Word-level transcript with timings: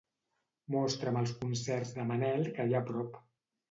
Mostra'm 0.75 1.21
els 1.23 1.35
concerts 1.43 1.95
de 2.01 2.09
Manel 2.11 2.53
que 2.59 2.71
hi 2.71 2.79
ha 2.79 2.85
a 2.85 2.87
prop. 2.93 3.27